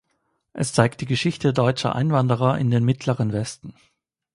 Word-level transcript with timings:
Es 0.53 0.73
zeigt 0.73 1.01
die 1.01 1.05
Geschichte 1.05 1.53
deutscher 1.53 1.93
Einwanderer 1.95 2.57
in 2.57 2.71
den 2.71 2.83
Mittleren 2.83 3.33
Westen. 3.33 3.75